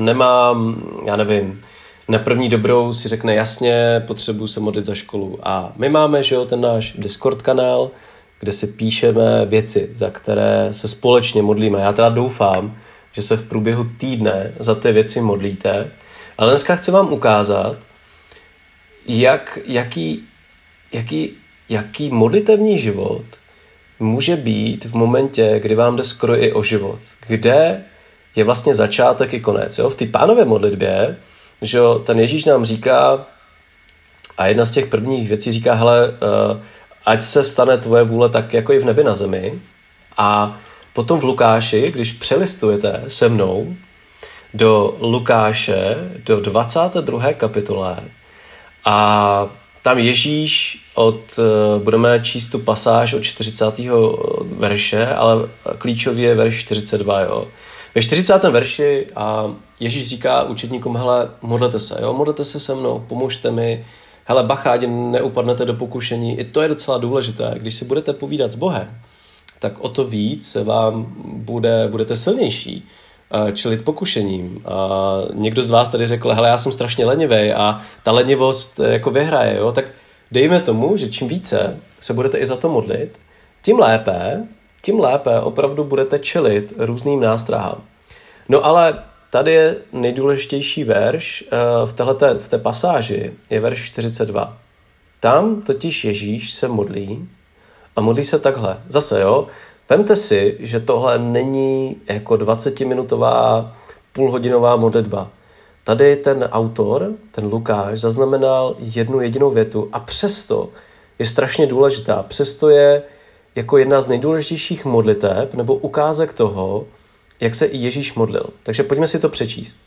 nemá, 0.00 0.58
já 1.04 1.16
nevím, 1.16 1.62
na 2.08 2.18
první 2.18 2.48
dobrou 2.48 2.92
si 2.92 3.08
řekne 3.08 3.34
jasně, 3.34 4.04
potřebuji 4.06 4.46
se 4.46 4.60
modlit 4.60 4.84
za 4.84 4.94
školu. 4.94 5.38
A 5.42 5.72
my 5.76 5.88
máme, 5.88 6.22
že 6.22 6.34
jo, 6.34 6.44
ten 6.44 6.60
náš 6.60 6.92
Discord 6.92 7.42
kanál, 7.42 7.90
kde 8.40 8.52
si 8.52 8.66
píšeme 8.66 9.46
věci, 9.46 9.90
za 9.94 10.10
které 10.10 10.68
se 10.70 10.88
společně 10.88 11.42
modlíme. 11.42 11.80
Já 11.80 11.92
teda 11.92 12.08
doufám, 12.08 12.76
že 13.12 13.22
se 13.22 13.36
v 13.36 13.48
průběhu 13.48 13.84
týdne 13.84 14.52
za 14.60 14.74
ty 14.74 14.92
věci 14.92 15.20
modlíte 15.20 15.90
Ale 16.38 16.50
dneska 16.50 16.76
chci 16.76 16.90
vám 16.90 17.12
ukázat, 17.12 17.76
jak, 19.06 19.58
jaký, 19.64 20.28
jaký, 20.92 21.32
jaký 21.68 22.10
modlitevní 22.10 22.78
život 22.78 23.24
může 23.98 24.36
být 24.36 24.84
v 24.84 24.94
momentě, 24.94 25.60
kdy 25.62 25.74
vám 25.74 25.96
jde 25.96 26.04
skoro 26.04 26.42
i 26.42 26.52
o 26.52 26.62
život. 26.62 26.98
Kde 27.26 27.84
je 28.36 28.44
vlastně 28.44 28.74
začátek 28.74 29.34
i 29.34 29.40
konec. 29.40 29.78
Jo? 29.78 29.90
V 29.90 29.96
té 29.96 30.06
pánové 30.06 30.44
modlitbě, 30.44 31.16
že 31.62 31.78
jo, 31.78 31.98
ten 31.98 32.20
Ježíš 32.20 32.44
nám 32.44 32.64
říká, 32.64 33.26
a 34.38 34.46
jedna 34.46 34.64
z 34.64 34.70
těch 34.70 34.86
prvních 34.86 35.28
věcí 35.28 35.52
říká, 35.52 35.74
hele, 35.74 36.08
uh, 36.08 36.60
ať 37.06 37.22
se 37.22 37.44
stane 37.44 37.78
tvoje 37.78 38.04
vůle 38.04 38.28
tak 38.28 38.54
jako 38.54 38.72
i 38.72 38.78
v 38.78 38.84
nebi 38.84 39.04
na 39.04 39.14
zemi. 39.14 39.60
A 40.16 40.60
potom 40.92 41.20
v 41.20 41.24
Lukáši, 41.24 41.90
když 41.92 42.12
přelistujete 42.12 43.04
se 43.08 43.28
mnou 43.28 43.76
do 44.54 44.96
Lukáše, 45.00 45.96
do 46.26 46.40
22. 46.40 47.32
kapitole, 47.32 47.96
a 48.84 49.48
tam 49.82 49.98
Ježíš 49.98 50.84
od, 50.94 51.20
uh, 51.38 51.82
budeme 51.82 52.20
číst 52.20 52.46
tu 52.46 52.58
pasáž 52.58 53.14
od 53.14 53.22
40. 53.22 53.74
verše, 54.44 55.06
ale 55.06 55.48
klíčový 55.78 56.22
je 56.22 56.34
verš 56.34 56.60
42, 56.60 57.20
jo. 57.20 57.48
Ve 57.94 58.02
40. 58.02 58.42
verši 58.42 59.06
a 59.16 59.54
Ježíš 59.80 60.08
říká 60.08 60.42
učedníkům, 60.42 60.96
hele, 60.96 61.30
modlete 61.42 61.78
se, 61.78 61.98
jo, 62.02 62.12
modlete 62.12 62.44
se 62.44 62.60
se 62.60 62.74
mnou, 62.74 63.04
pomožte 63.08 63.50
mi, 63.50 63.84
hele, 64.24 64.44
bacha, 64.44 64.72
ať 64.72 64.84
neupadnete 64.88 65.64
do 65.64 65.74
pokušení. 65.74 66.38
I 66.38 66.44
to 66.44 66.62
je 66.62 66.68
docela 66.68 66.98
důležité. 66.98 67.54
Když 67.56 67.74
si 67.74 67.84
budete 67.84 68.12
povídat 68.12 68.52
s 68.52 68.56
Bohem, 68.56 69.00
tak 69.58 69.80
o 69.80 69.88
to 69.88 70.04
víc 70.04 70.50
se 70.50 70.64
vám 70.64 71.06
bude, 71.26 71.88
budete 71.90 72.16
silnější 72.16 72.88
eh, 72.88 73.03
čelit 73.52 73.84
pokušením. 73.84 74.62
A 74.64 74.98
někdo 75.34 75.62
z 75.62 75.70
vás 75.70 75.88
tady 75.88 76.06
řekl, 76.06 76.32
hele, 76.32 76.48
já 76.48 76.58
jsem 76.58 76.72
strašně 76.72 77.06
lenivý 77.06 77.52
a 77.52 77.80
ta 78.02 78.12
lenivost 78.12 78.80
eh, 78.80 78.92
jako 78.92 79.10
vyhraje, 79.10 79.56
jo? 79.56 79.72
tak 79.72 79.84
dejme 80.32 80.60
tomu, 80.60 80.96
že 80.96 81.08
čím 81.08 81.28
více 81.28 81.76
se 82.00 82.12
budete 82.12 82.38
i 82.38 82.46
za 82.46 82.56
to 82.56 82.68
modlit, 82.68 83.20
tím 83.62 83.78
lépe, 83.78 84.42
tím 84.82 85.00
lépe 85.00 85.40
opravdu 85.40 85.84
budete 85.84 86.18
čelit 86.18 86.72
různým 86.76 87.20
nástrahám. 87.20 87.82
No 88.48 88.64
ale 88.64 88.98
Tady 89.34 89.52
je 89.52 89.76
nejdůležitější 89.92 90.84
verš 90.84 91.44
eh, 91.46 91.56
v, 91.86 91.92
téhleté, 91.92 92.34
v 92.34 92.48
té 92.48 92.58
pasáži, 92.58 93.32
je 93.50 93.60
verš 93.60 93.84
42. 93.84 94.58
Tam 95.20 95.62
totiž 95.62 96.04
Ježíš 96.04 96.54
se 96.54 96.68
modlí 96.68 97.28
a 97.96 98.00
modlí 98.00 98.24
se 98.24 98.38
takhle. 98.38 98.78
Zase 98.88 99.20
jo, 99.20 99.46
vemte 99.90 100.16
si, 100.16 100.56
že 100.60 100.80
tohle 100.80 101.18
není 101.18 101.96
jako 102.08 102.34
20-minutová 102.34 103.72
půlhodinová 104.12 104.76
modlitba. 104.76 105.30
Tady 105.84 106.16
ten 106.16 106.44
autor, 106.44 107.12
ten 107.30 107.44
Lukáš, 107.44 108.00
zaznamenal 108.00 108.76
jednu 108.78 109.20
jedinou 109.20 109.50
větu 109.50 109.88
a 109.92 110.00
přesto 110.00 110.68
je 111.18 111.26
strašně 111.26 111.66
důležitá. 111.66 112.22
Přesto 112.22 112.68
je 112.68 113.02
jako 113.54 113.78
jedna 113.78 114.00
z 114.00 114.06
nejdůležitějších 114.06 114.84
modliteb 114.84 115.54
nebo 115.54 115.74
ukázek 115.74 116.32
toho, 116.32 116.86
jak 117.40 117.54
se 117.54 117.66
i 117.66 117.76
Ježíš 117.76 118.14
modlil. 118.14 118.46
Takže 118.62 118.82
pojďme 118.82 119.08
si 119.08 119.18
to 119.18 119.28
přečíst. 119.28 119.78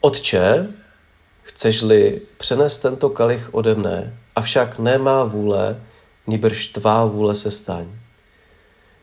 Otče, 0.00 0.68
chceš-li 1.42 2.20
přenést 2.38 2.78
tento 2.78 3.10
kalich 3.10 3.54
ode 3.54 3.74
mne, 3.74 4.18
avšak 4.36 4.78
nemá 4.78 5.24
vůle, 5.24 5.80
níbrž 6.26 6.66
tvá 6.66 7.04
vůle 7.04 7.34
se 7.34 7.50
staň. 7.50 7.86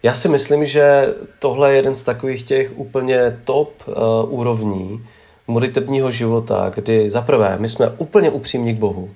Já 0.04 0.14
si 0.14 0.30
myslím, 0.30 0.66
že 0.66 1.14
tohle 1.40 1.72
je 1.72 1.76
jeden 1.76 1.96
z 1.96 2.04
takových 2.04 2.44
těch 2.44 2.72
úplně 2.76 3.40
top 3.44 3.74
uh, 3.88 3.94
úrovní 4.40 5.06
modlitebního 5.48 6.12
života, 6.12 6.72
kdy 6.76 7.12
zaprvé 7.12 7.58
my 7.60 7.70
jsme 7.70 7.90
úplně 7.98 8.30
upřímní 8.30 8.76
k 8.76 8.80
Bohu. 8.80 9.10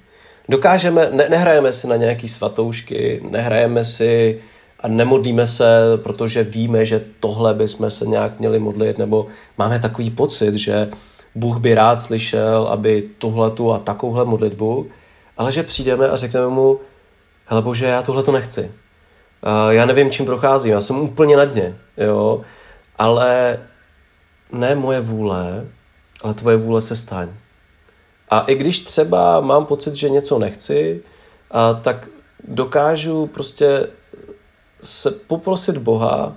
Dokážeme, 0.50 1.10
ne, 1.12 1.30
nehrajeme 1.30 1.72
si 1.72 1.88
na 1.88 1.96
nějaký 1.96 2.28
svatoušky, 2.28 3.22
nehrajeme 3.30 3.84
si 3.84 4.42
a 4.80 4.88
nemodlíme 4.88 5.48
se, 5.48 5.66
protože 6.04 6.44
víme, 6.44 6.86
že 6.86 7.04
tohle 7.20 7.54
bychom 7.54 7.90
se 7.90 8.06
nějak 8.06 8.40
měli 8.40 8.60
modlit, 8.60 8.98
nebo 8.98 9.28
máme 9.58 9.80
takový 9.80 10.12
pocit, 10.12 10.56
že 10.56 10.90
Bůh 11.36 11.60
by 11.60 11.74
rád 11.74 12.02
slyšel, 12.02 12.68
aby 12.68 13.10
tuhletu 13.18 13.74
a 13.74 13.80
takovouhle 13.80 14.26
modlitbu, 14.26 14.88
ale 15.38 15.52
že 15.52 15.64
přijdeme 15.64 16.08
a 16.08 16.16
řekneme 16.16 16.48
mu, 16.48 16.80
hele 17.46 17.62
bože, 17.62 17.86
já 17.86 18.02
tuhle 18.02 18.24
to 18.24 18.32
nechci. 18.32 18.72
Já 19.70 19.86
nevím, 19.86 20.12
čím 20.12 20.26
procházím, 20.26 20.72
já 20.72 20.82
jsem 20.82 21.00
úplně 21.00 21.38
na 21.38 21.46
dně, 21.46 21.78
jo, 21.98 22.42
ale 22.98 23.60
ne 24.52 24.76
moje 24.76 25.00
vůle, 25.00 25.66
ale 26.24 26.34
tvoje 26.34 26.58
vůle 26.58 26.82
se 26.82 26.96
staň. 26.96 27.30
A 28.30 28.40
i 28.40 28.56
když 28.56 28.80
třeba 28.80 29.40
mám 29.40 29.66
pocit, 29.66 29.96
že 29.96 30.10
něco 30.10 30.40
nechci, 30.40 31.02
a 31.52 31.74
tak 31.74 32.08
dokážu 32.48 33.28
prostě 33.28 33.88
se 34.82 35.12
poprosit 35.12 35.78
Boha, 35.78 36.36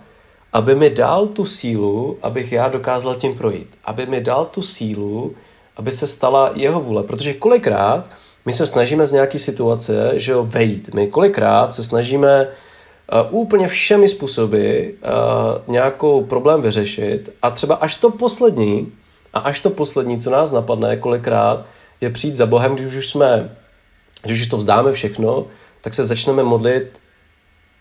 aby 0.53 0.75
mi 0.75 0.91
dal 0.91 1.27
tu 1.27 1.47
sílu, 1.47 2.19
abych 2.23 2.53
já 2.53 2.69
dokázal 2.69 3.15
tím 3.15 3.35
projít. 3.35 3.79
Aby 3.85 4.07
mi 4.07 4.21
dal 4.21 4.45
tu 4.45 4.63
sílu, 4.63 5.35
aby 5.77 5.93
se 5.93 6.07
stala 6.07 6.51
jeho 6.55 6.81
vůle. 6.81 7.03
Protože 7.03 7.35
kolikrát 7.35 8.11
my 8.47 8.53
se 8.53 8.67
snažíme 8.67 9.07
z 9.07 9.13
nějaké 9.13 9.39
situace, 9.39 10.13
že 10.15 10.33
jo, 10.33 10.45
vejít. 10.45 10.95
My 10.95 11.07
kolikrát 11.07 11.75
se 11.75 11.85
snažíme 11.85 12.47
uh, 12.47 13.41
úplně 13.41 13.69
všemi 13.69 14.09
způsoby 14.09 14.81
uh, 14.81 15.73
nějakou 15.73 16.25
problém 16.25 16.63
vyřešit 16.63 17.35
a 17.43 17.51
třeba 17.51 17.75
až 17.75 17.95
to 17.95 18.11
poslední, 18.11 18.93
a 19.33 19.39
až 19.39 19.61
to 19.61 19.71
poslední, 19.71 20.21
co 20.21 20.31
nás 20.31 20.53
napadne, 20.53 20.97
kolikrát 20.97 21.67
je 22.01 22.11
přijít 22.11 22.37
za 22.37 22.47
Bohem, 22.47 22.75
když 22.75 22.97
už 22.97 23.09
jsme, 23.09 23.57
když 24.23 24.43
už 24.43 24.49
to 24.49 24.57
vzdáme 24.57 24.93
všechno, 24.93 25.47
tak 25.81 25.95
se 25.95 26.05
začneme 26.05 26.43
modlit 26.43 27.01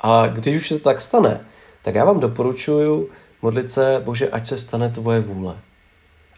a 0.02 0.28
když 0.28 0.62
už 0.62 0.68
se 0.68 0.80
tak 0.80 1.02
stane, 1.02 1.46
tak 1.82 1.96
já 1.96 2.06
vám 2.06 2.20
doporučuji 2.20 3.10
modlit 3.42 3.72
se, 3.72 4.02
Bože, 4.06 4.30
ať 4.30 4.46
se 4.46 4.58
stane 4.58 4.90
tvoje 4.90 5.20
vůle. 5.20 5.56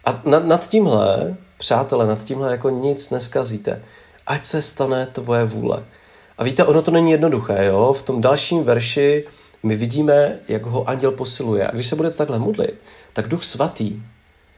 A 0.04 0.22
nad, 0.24 0.44
nad 0.44 0.68
tímhle, 0.68 1.36
přátelé, 1.58 2.06
nad 2.06 2.24
tímhle 2.24 2.50
jako 2.50 2.70
nic 2.70 3.10
neskazíte. 3.10 3.82
Ať 4.28 4.44
se 4.44 4.62
stane 4.62 5.06
tvoje 5.06 5.44
vůle. 5.44 5.84
A 6.38 6.44
víte, 6.44 6.64
ono 6.64 6.82
to 6.82 6.90
není 6.90 7.10
jednoduché, 7.10 7.64
jo? 7.64 7.92
V 7.92 8.02
tom 8.02 8.20
dalším 8.20 8.64
verši 8.64 9.24
my 9.62 9.76
vidíme, 9.76 10.38
jak 10.48 10.66
ho 10.66 10.88
anděl 10.88 11.12
posiluje. 11.12 11.66
A 11.66 11.74
když 11.74 11.86
se 11.86 11.96
budete 11.96 12.16
takhle 12.16 12.38
modlit, 12.38 12.84
tak 13.12 13.28
duch 13.28 13.44
svatý, 13.44 14.02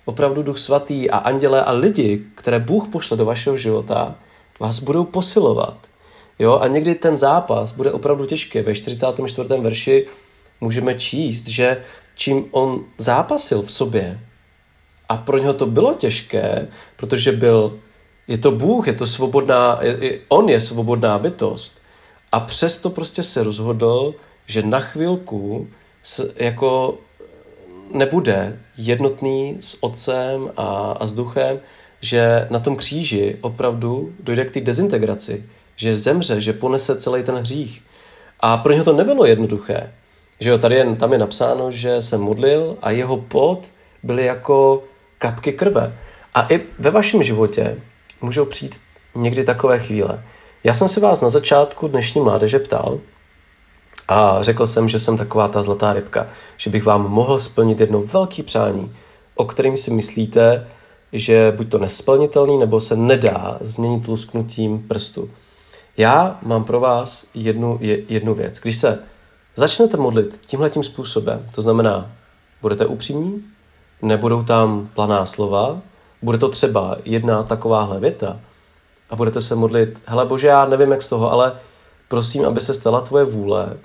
opravdu 0.04 0.42
duch 0.42 0.58
svatý 0.58 1.10
a 1.10 1.16
anděle 1.18 1.64
a 1.64 1.72
lidi, 1.72 2.24
které 2.34 2.58
Bůh 2.58 2.88
pošle 2.88 3.16
do 3.16 3.24
vašeho 3.24 3.56
života, 3.56 4.14
vás 4.60 4.80
budou 4.80 5.04
posilovat. 5.04 5.76
Jo? 6.38 6.58
A 6.58 6.66
někdy 6.66 6.94
ten 6.94 7.18
zápas 7.18 7.72
bude 7.72 7.92
opravdu 7.92 8.26
těžký. 8.26 8.60
Ve 8.60 8.74
44. 8.74 9.48
verši 9.60 10.06
můžeme 10.60 10.94
číst, 10.94 11.48
že 11.48 11.82
čím 12.14 12.44
on 12.50 12.84
zápasil 12.98 13.62
v 13.62 13.72
sobě 13.72 14.20
a 15.08 15.16
pro 15.16 15.38
něho 15.38 15.54
to 15.54 15.66
bylo 15.66 15.94
těžké, 15.94 16.68
protože 16.96 17.32
byl, 17.32 17.78
je 18.30 18.38
to 18.38 18.50
Bůh, 18.50 18.86
je 18.86 18.92
to 18.92 19.06
svobodná, 19.06 19.78
je, 19.82 20.18
on 20.28 20.48
je 20.48 20.60
svobodná 20.60 21.18
bytost 21.18 21.82
a 22.32 22.40
přesto 22.40 22.90
prostě 22.90 23.22
se 23.22 23.42
rozhodl, 23.42 24.14
že 24.46 24.62
na 24.62 24.80
chvilku 24.80 25.68
s, 26.02 26.34
jako 26.36 26.98
nebude 27.92 28.60
jednotný 28.76 29.56
s 29.60 29.82
otcem 29.82 30.50
a, 30.56 30.96
a 31.00 31.06
s 31.06 31.12
duchem, 31.12 31.60
že 32.00 32.46
na 32.50 32.58
tom 32.58 32.76
kříži 32.76 33.36
opravdu 33.40 34.12
dojde 34.20 34.44
k 34.44 34.50
té 34.50 34.60
dezintegraci 34.60 35.44
že 35.80 35.96
zemře, 35.96 36.40
že 36.40 36.52
ponese 36.52 36.96
celý 36.96 37.22
ten 37.22 37.34
hřích. 37.34 37.82
A 38.40 38.56
pro 38.56 38.72
něho 38.72 38.84
to 38.84 38.92
nebylo 38.92 39.24
jednoduché. 39.24 39.92
Že 40.40 40.50
jo, 40.50 40.58
tady 40.58 40.74
je, 40.74 40.96
tam 40.96 41.12
je 41.12 41.18
napsáno, 41.18 41.70
že 41.70 42.02
se 42.02 42.18
modlil 42.18 42.76
a 42.82 42.90
jeho 42.90 43.16
pot 43.16 43.70
byly 44.02 44.24
jako 44.24 44.82
kapky 45.18 45.52
krve. 45.52 45.98
A 46.34 46.46
i 46.52 46.60
ve 46.78 46.90
vašem 46.90 47.22
životě 47.22 47.76
můžou 48.22 48.44
přijít 48.44 48.80
někdy 49.14 49.44
takové 49.44 49.78
chvíle. 49.78 50.24
Já 50.64 50.74
jsem 50.74 50.88
si 50.88 51.00
vás 51.00 51.20
na 51.20 51.28
začátku 51.28 51.88
dnešní 51.88 52.20
mládeže 52.20 52.58
ptal 52.58 52.98
a 54.08 54.42
řekl 54.42 54.66
jsem, 54.66 54.88
že 54.88 54.98
jsem 54.98 55.16
taková 55.16 55.48
ta 55.48 55.62
zlatá 55.62 55.92
rybka, 55.92 56.26
že 56.56 56.70
bych 56.70 56.84
vám 56.84 57.08
mohl 57.08 57.38
splnit 57.38 57.80
jedno 57.80 58.02
velké 58.02 58.42
přání, 58.42 58.92
o 59.34 59.44
kterým 59.44 59.76
si 59.76 59.90
myslíte, 59.90 60.66
že 61.12 61.52
buď 61.56 61.70
to 61.70 61.78
nesplnitelný, 61.78 62.58
nebo 62.58 62.80
se 62.80 62.96
nedá 62.96 63.58
změnit 63.60 64.08
lusknutím 64.08 64.88
prstu. 64.88 65.30
Já 65.96 66.38
mám 66.42 66.64
pro 66.64 66.80
vás 66.80 67.26
jednu, 67.34 67.78
jednu 68.08 68.34
věc. 68.34 68.58
Když 68.58 68.76
se 68.76 68.98
začnete 69.56 69.96
modlit 69.96 70.40
tímhletím 70.46 70.84
způsobem, 70.84 71.46
to 71.54 71.62
znamená, 71.62 72.12
budete 72.62 72.86
upřímní, 72.86 73.44
nebudou 74.02 74.42
tam 74.42 74.90
planá 74.94 75.26
slova, 75.26 75.80
bude 76.22 76.38
to 76.38 76.48
třeba 76.48 76.96
jedna 77.04 77.42
takováhle 77.42 78.00
věta 78.00 78.40
a 79.10 79.16
budete 79.16 79.40
se 79.40 79.54
modlit, 79.54 80.02
hele 80.06 80.26
bože, 80.26 80.46
já 80.46 80.66
nevím 80.66 80.90
jak 80.90 81.02
z 81.02 81.08
toho, 81.08 81.32
ale 81.32 81.52
prosím, 82.08 82.44
aby 82.44 82.60
se 82.60 82.74
stala 82.74 83.00
tvoje 83.00 83.24
vůle, 83.24 83.76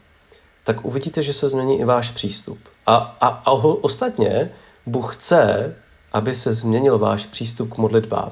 tak 0.64 0.86
uvidíte, 0.86 1.24
že 1.24 1.34
se 1.34 1.50
změní 1.50 1.80
i 1.80 1.86
váš 1.86 2.12
přístup. 2.12 2.60
A, 2.86 2.96
a, 2.96 3.28
a 3.28 3.52
ostatně 3.52 4.52
Bůh 4.86 5.16
chce, 5.16 5.76
aby 6.14 6.36
se 6.36 6.54
změnil 6.54 7.00
váš 7.00 7.26
přístup 7.26 7.74
k 7.74 7.78
modlitbám. 7.78 8.32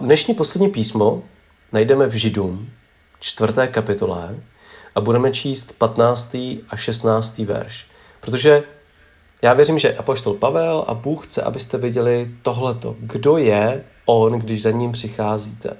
Dnešní 0.00 0.34
poslední 0.34 0.68
písmo 0.68 1.22
najdeme 1.72 2.06
v 2.06 2.12
Židům, 2.12 2.70
čtvrté 3.20 3.68
kapitole, 3.68 4.36
a 4.94 5.00
budeme 5.00 5.32
číst 5.32 5.78
15. 5.78 6.34
a 6.68 6.76
16. 6.76 7.38
verš. 7.38 7.86
Protože 8.20 8.62
já 9.42 9.52
věřím, 9.52 9.78
že 9.78 9.96
apoštol 9.96 10.34
Pavel 10.34 10.84
a 10.88 10.94
Bůh 10.94 11.26
chce, 11.26 11.42
abyste 11.42 11.78
viděli 11.78 12.30
tohleto. 12.42 12.96
Kdo 12.98 13.36
je 13.36 13.84
on, 14.06 14.32
když 14.32 14.62
za 14.62 14.70
ním 14.70 14.92
přicházíte? 14.92 15.76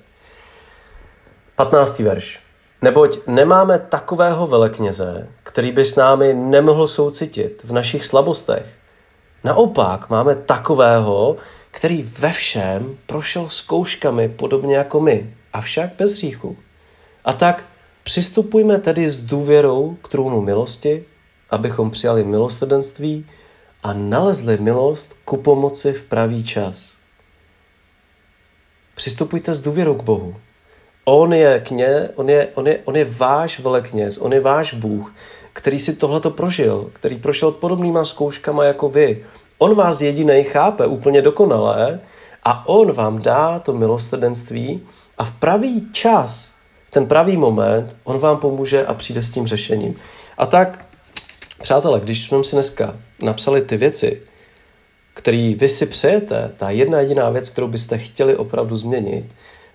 15. 1.57 1.99
verš. 1.99 2.41
Neboť 2.83 3.19
nemáme 3.27 3.79
takového 3.79 4.47
velekněze, 4.47 5.29
který 5.43 5.73
by 5.73 5.85
s 5.85 5.97
námi 5.97 6.35
nemohl 6.35 6.87
soucitit 6.87 7.65
v 7.65 7.73
našich 7.73 8.05
slabostech. 8.05 8.67
Naopak 9.45 10.11
máme 10.11 10.35
takového, 10.35 11.37
který 11.71 12.03
ve 12.03 12.33
všem 12.33 12.99
prošel 13.07 13.49
zkouškami 13.49 14.29
podobně 14.29 14.77
jako 14.77 15.01
my, 15.01 15.35
avšak 15.53 15.91
bez 15.99 16.13
hříchu. 16.13 16.57
A 17.25 17.33
tak 17.33 17.65
přistupujme 18.03 18.79
tedy 18.79 19.09
s 19.09 19.21
důvěrou 19.21 19.97
k 20.03 20.09
trůnu 20.09 20.41
milosti, 20.41 21.05
abychom 21.51 21.91
přijali 21.91 22.25
milosrdenství 22.25 23.27
a 23.83 23.93
nalezli 23.93 24.59
milost 24.59 25.17
ku 25.25 25.37
pomoci 25.37 25.93
v 25.93 26.05
pravý 26.05 26.45
čas. 26.45 26.97
Přistupujte 28.95 29.55
s 29.55 29.61
důvěrou 29.61 29.95
k 29.95 30.03
Bohu. 30.03 30.37
On 31.05 31.33
je 31.33 31.61
kně, 31.61 32.09
on 32.15 32.31
je, 32.31 32.49
on 32.55 32.67
je, 32.67 32.79
on 32.85 32.97
je 32.97 33.05
váš 33.05 33.61
velekněz, 33.61 34.19
on 34.19 34.33
je 34.33 34.41
váš 34.41 34.75
Bůh, 34.75 35.15
který 35.53 35.79
si 35.79 35.97
tohleto 35.97 36.31
prožil, 36.31 36.91
který 36.93 37.19
prošel 37.19 37.51
podobnýma 37.51 38.05
zkouškama 38.05 38.65
jako 38.65 38.89
vy. 38.89 39.25
On 39.59 39.75
vás 39.75 40.01
jediný 40.01 40.45
chápe 40.45 40.87
úplně 40.87 41.23
dokonale 41.23 42.01
a 42.45 42.69
on 42.69 42.93
vám 42.93 43.23
dá 43.23 43.59
to 43.59 43.73
milostrdenství 43.73 44.81
a 45.19 45.25
v 45.25 45.33
pravý 45.33 45.93
čas, 45.93 46.55
ten 46.91 47.07
pravý 47.07 47.37
moment, 47.37 47.97
on 48.05 48.19
vám 48.19 48.39
pomůže 48.39 48.87
a 48.87 48.95
přijde 48.95 49.23
s 49.23 49.31
tím 49.31 49.47
řešením. 49.47 49.95
A 50.39 50.47
tak, 50.47 50.82
přátelé, 51.63 52.01
když 52.01 52.25
jsme 52.25 52.45
si 52.45 52.57
dneska 52.57 52.97
napsali 53.23 53.63
ty 53.63 53.77
věci, 53.77 54.23
které 55.15 55.55
vy 55.57 55.69
si 55.69 55.87
přejete, 55.87 56.53
ta 56.57 56.71
jedna 56.71 57.01
jediná 57.01 57.31
věc, 57.31 57.51
kterou 57.51 57.69
byste 57.69 57.99
chtěli 57.99 58.37
opravdu 58.37 58.77
změnit, 58.77 59.35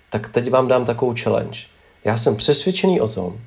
tak 0.10 0.30
teď 0.30 0.50
vám 0.50 0.68
dám 0.68 0.86
takovou 0.86 1.14
challenge. 1.24 1.60
Já 2.04 2.18
jsem 2.18 2.36
přesvědčený 2.36 3.02
o 3.02 3.08
tom, 3.08 3.38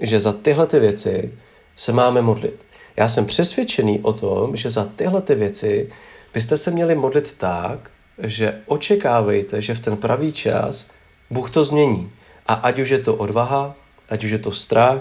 že 0.00 0.20
za 0.20 0.32
tyhle 0.32 0.66
ty 0.66 0.80
věci 0.80 1.32
se 1.76 1.92
máme 1.92 2.22
modlit. 2.22 2.66
Já 2.96 3.08
jsem 3.08 3.26
přesvědčený 3.26 4.00
o 4.00 4.12
tom, 4.12 4.56
že 4.56 4.70
za 4.70 4.84
tyhle 4.84 5.22
ty 5.22 5.34
věci 5.34 5.90
byste 6.34 6.56
se 6.56 6.70
měli 6.70 6.94
modlit 6.94 7.34
tak, 7.38 7.90
že 8.22 8.60
očekávejte, 8.66 9.60
že 9.60 9.74
v 9.74 9.80
ten 9.80 9.96
pravý 9.96 10.32
čas 10.32 10.90
Bůh 11.30 11.50
to 11.50 11.64
změní. 11.64 12.10
A 12.46 12.54
ať 12.54 12.78
už 12.78 12.88
je 12.88 12.98
to 12.98 13.14
odvaha, 13.14 13.74
ať 14.08 14.24
už 14.24 14.30
je 14.30 14.38
to 14.38 14.52
strach, 14.52 15.00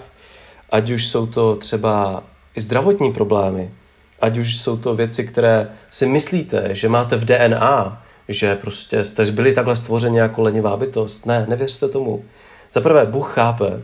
ať 0.70 0.92
už 0.92 1.08
jsou 1.08 1.26
to 1.26 1.56
třeba 1.56 2.24
i 2.56 2.62
zdravotní 2.62 3.14
problémy, 3.14 3.74
ať 4.22 4.38
už 4.38 4.58
jsou 4.58 4.78
to 4.78 4.96
věci, 4.96 5.24
které 5.24 5.72
si 5.90 6.06
myslíte, 6.06 6.76
že 6.76 6.90
máte 6.90 7.16
v 7.16 7.26
DNA, 7.26 8.04
že 8.28 8.56
prostě 8.56 9.04
jste 9.04 9.32
byli 9.32 9.54
takhle 9.54 9.76
stvořeni 9.76 10.18
jako 10.18 10.42
lenivá 10.42 10.78
bytost. 10.78 11.26
Ne, 11.26 11.46
nevěřte 11.50 11.90
tomu. 11.90 12.26
Za 12.74 12.82
prvé, 12.82 13.06
Bůh 13.06 13.34
chápe, 13.34 13.82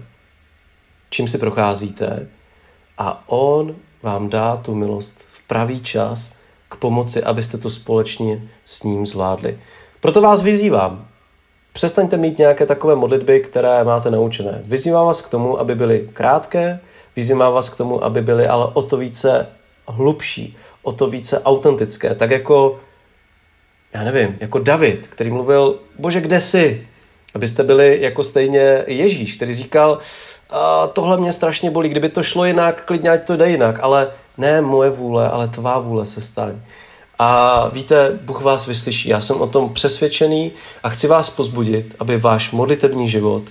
čím 1.09 1.27
si 1.27 1.37
procházíte 1.37 2.27
a 2.97 3.23
On 3.27 3.75
vám 4.03 4.29
dá 4.29 4.57
tu 4.57 4.75
milost 4.75 5.25
v 5.27 5.47
pravý 5.47 5.81
čas 5.81 6.31
k 6.69 6.75
pomoci, 6.75 7.23
abyste 7.23 7.57
to 7.57 7.69
společně 7.69 8.49
s 8.65 8.83
ním 8.83 9.05
zvládli. 9.05 9.59
Proto 9.99 10.21
vás 10.21 10.41
vyzývám, 10.41 11.07
přestaňte 11.73 12.17
mít 12.17 12.37
nějaké 12.37 12.65
takové 12.65 12.95
modlitby, 12.95 13.39
které 13.39 13.83
máte 13.83 14.11
naučené. 14.11 14.61
Vyzývám 14.65 15.05
vás 15.05 15.21
k 15.21 15.29
tomu, 15.29 15.59
aby 15.59 15.75
byly 15.75 16.09
krátké, 16.13 16.79
vyzývám 17.15 17.53
vás 17.53 17.69
k 17.69 17.77
tomu, 17.77 18.03
aby 18.03 18.21
byly 18.21 18.47
ale 18.47 18.67
o 18.73 18.81
to 18.81 18.97
více 18.97 19.47
hlubší, 19.87 20.57
o 20.81 20.91
to 20.91 21.07
více 21.07 21.41
autentické. 21.41 22.15
Tak 22.15 22.31
jako, 22.31 22.79
já 23.93 24.03
nevím, 24.03 24.37
jako 24.39 24.59
David, 24.59 25.07
který 25.07 25.29
mluvil, 25.29 25.79
bože, 25.99 26.21
kde 26.21 26.41
jsi? 26.41 26.87
Abyste 27.35 27.63
byli 27.63 27.97
jako 28.01 28.23
stejně 28.23 28.83
Ježíš, 28.87 29.35
který 29.35 29.53
říkal, 29.53 29.97
a 30.49 30.87
tohle 30.87 31.17
mě 31.17 31.31
strašně 31.31 31.71
bolí, 31.71 31.89
kdyby 31.89 32.09
to 32.09 32.23
šlo 32.23 32.45
jinak, 32.45 32.85
klidně 32.85 33.09
ať 33.09 33.27
to 33.27 33.37
jde 33.37 33.49
jinak, 33.49 33.79
ale 33.81 34.11
ne 34.37 34.61
moje 34.61 34.89
vůle, 34.89 35.29
ale 35.29 35.47
tvá 35.47 35.79
vůle 35.79 36.05
se 36.05 36.21
staň. 36.21 36.61
A 37.19 37.67
víte, 37.67 38.19
Bůh 38.21 38.41
vás 38.41 38.67
vyslyší. 38.67 39.09
Já 39.09 39.21
jsem 39.21 39.41
o 39.41 39.47
tom 39.47 39.73
přesvědčený 39.73 40.51
a 40.83 40.89
chci 40.89 41.07
vás 41.07 41.29
pozbudit, 41.29 41.95
aby 41.99 42.17
váš 42.17 42.51
modlitební 42.51 43.09
život 43.09 43.43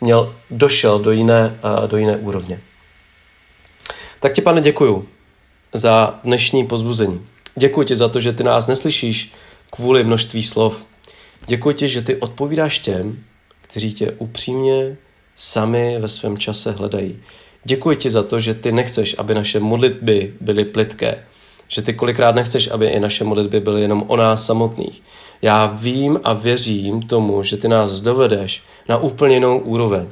měl, 0.00 0.34
došel 0.50 0.98
do 0.98 1.10
jiné, 1.10 1.60
do 1.86 1.96
jiné 1.96 2.16
úrovně. 2.16 2.60
Tak 4.20 4.32
ti, 4.32 4.42
pane, 4.42 4.60
děkuju 4.60 5.08
za 5.72 6.20
dnešní 6.24 6.66
pozbuzení. 6.66 7.26
Děkuji 7.56 7.82
ti 7.82 7.96
za 7.96 8.08
to, 8.08 8.20
že 8.20 8.32
ty 8.32 8.44
nás 8.44 8.66
neslyšíš 8.66 9.32
kvůli 9.70 10.04
množství 10.04 10.42
slov. 10.42 10.86
Děkuji 11.46 11.74
ti, 11.74 11.88
že 11.88 12.02
ty 12.02 12.16
odpovídáš 12.16 12.78
těm, 12.78 13.18
kteří 13.62 13.94
tě 13.94 14.12
upřímně 14.18 14.96
sami 15.36 15.98
ve 16.00 16.08
svém 16.08 16.38
čase 16.38 16.72
hledají. 16.72 17.18
Děkuji 17.64 17.96
ti 17.96 18.10
za 18.10 18.22
to, 18.22 18.40
že 18.40 18.54
ty 18.54 18.72
nechceš, 18.72 19.14
aby 19.18 19.34
naše 19.34 19.60
modlitby 19.60 20.34
byly 20.40 20.64
plitké. 20.64 21.24
Že 21.68 21.82
ty 21.82 21.94
kolikrát 21.94 22.34
nechceš, 22.34 22.68
aby 22.68 22.86
i 22.86 23.00
naše 23.00 23.24
modlitby 23.24 23.60
byly 23.60 23.82
jenom 23.82 24.04
o 24.06 24.16
nás 24.16 24.46
samotných. 24.46 25.02
Já 25.42 25.66
vím 25.66 26.20
a 26.24 26.32
věřím 26.32 27.02
tomu, 27.02 27.42
že 27.42 27.56
ty 27.56 27.68
nás 27.68 28.00
dovedeš 28.00 28.62
na 28.88 28.98
úplně 28.98 29.34
jinou 29.34 29.58
úroveň. 29.58 30.06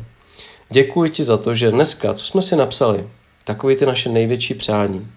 Děkuji 0.71 1.11
ti 1.11 1.25
za 1.25 1.37
to, 1.37 1.55
že 1.55 1.71
dneska, 1.71 2.15
co 2.15 2.25
jsme 2.25 2.43
si 2.43 2.57
napsali, 2.57 3.09
takový 3.45 3.77
ty 3.77 3.87
naše 3.87 4.09
největší 4.09 4.55
přání, 4.55 5.11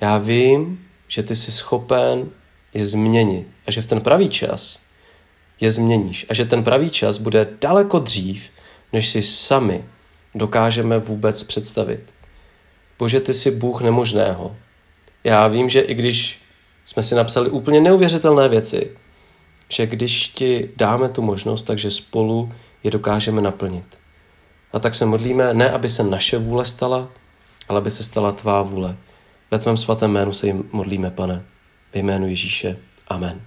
já 0.00 0.18
vím, 0.18 0.88
že 1.08 1.22
ty 1.22 1.36
jsi 1.36 1.52
schopen 1.52 2.28
je 2.74 2.86
změnit 2.86 3.46
a 3.66 3.70
že 3.70 3.82
v 3.82 3.86
ten 3.86 4.00
pravý 4.00 4.28
čas 4.28 4.78
je 5.60 5.70
změníš 5.70 6.26
a 6.28 6.34
že 6.34 6.44
ten 6.44 6.64
pravý 6.64 6.90
čas 6.90 7.18
bude 7.18 7.48
daleko 7.60 7.98
dřív, 7.98 8.42
než 8.92 9.08
si 9.08 9.22
sami 9.22 9.84
dokážeme 10.34 10.98
vůbec 10.98 11.42
představit. 11.42 12.14
Bože, 12.98 13.20
ty 13.20 13.34
jsi 13.34 13.50
Bůh 13.50 13.82
nemožného. 13.82 14.56
Já 15.24 15.48
vím, 15.48 15.68
že 15.68 15.80
i 15.80 15.94
když 15.94 16.42
jsme 16.84 17.02
si 17.02 17.14
napsali 17.14 17.50
úplně 17.50 17.80
neuvěřitelné 17.80 18.48
věci, 18.48 18.90
že 19.68 19.86
když 19.86 20.28
ti 20.28 20.70
dáme 20.76 21.08
tu 21.08 21.22
možnost, 21.22 21.62
takže 21.62 21.90
spolu 21.90 22.52
je 22.84 22.90
dokážeme 22.90 23.42
naplnit. 23.42 23.98
A 24.72 24.78
tak 24.78 24.94
se 24.94 25.06
modlíme, 25.06 25.54
ne 25.54 25.70
aby 25.70 25.88
se 25.88 26.02
naše 26.02 26.38
vůle 26.38 26.64
stala, 26.64 27.08
ale 27.68 27.78
aby 27.78 27.90
se 27.90 28.04
stala 28.04 28.32
tvá 28.32 28.62
vůle. 28.62 28.96
Ve 29.50 29.58
tvém 29.58 29.76
svatém 29.76 30.10
jménu 30.10 30.32
se 30.32 30.46
jim 30.46 30.68
modlíme, 30.72 31.10
pane. 31.10 31.44
Ve 31.94 32.00
jménu 32.00 32.28
Ježíše. 32.28 32.76
Amen. 33.08 33.40